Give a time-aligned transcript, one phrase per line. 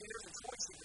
[0.00, 0.79] disobedience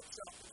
[0.00, 0.45] and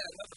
[0.00, 0.29] Right,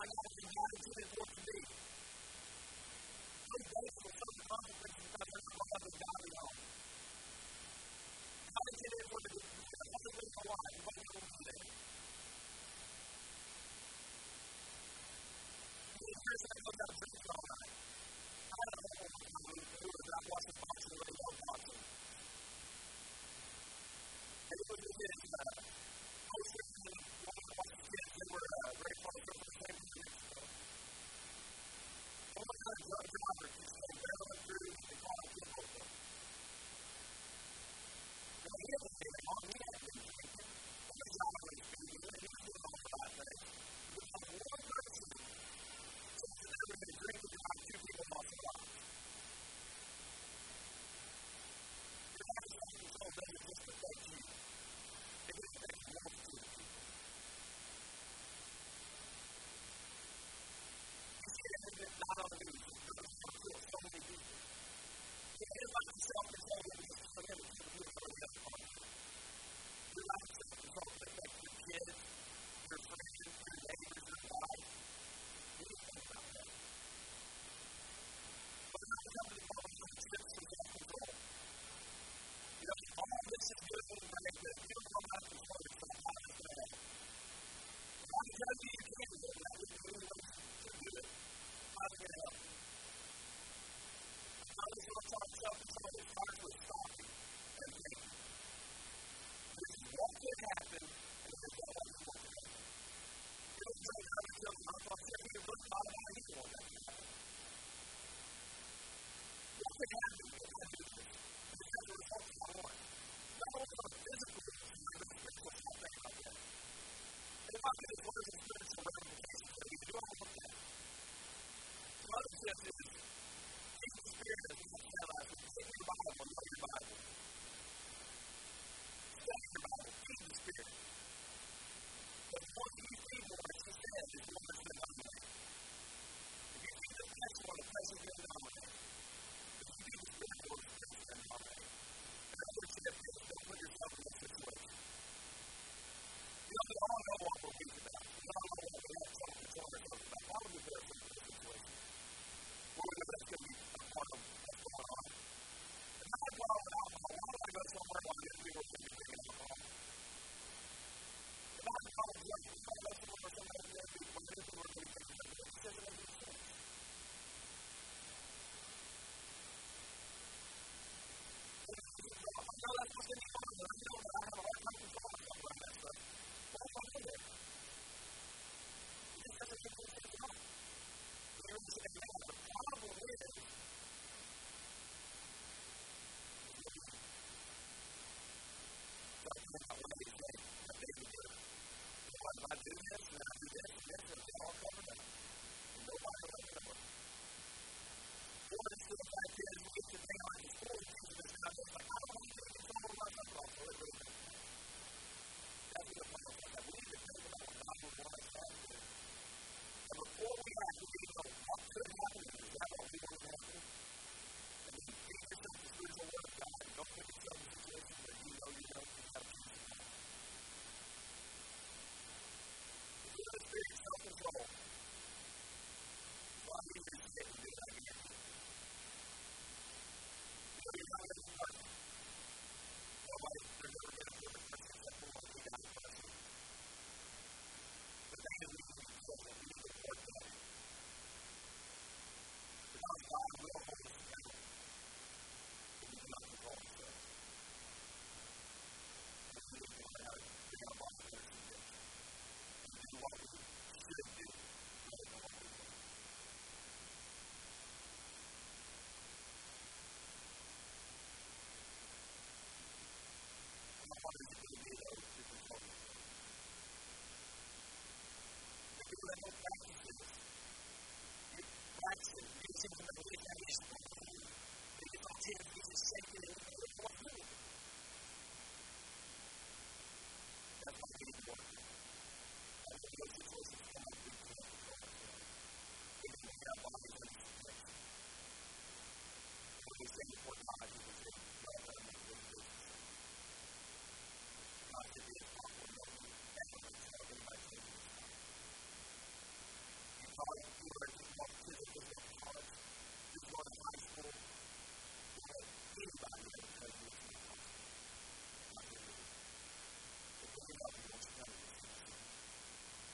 [0.00, 0.37] uh,